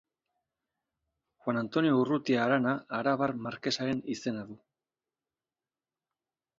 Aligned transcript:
Juan 1.43 1.59
Antonio 1.61 1.99
Urrutia 2.05 2.41
Arana 2.47 2.75
arabar 3.03 3.37
markesaren 3.45 4.05
izena 4.17 4.51
du. 4.51 4.61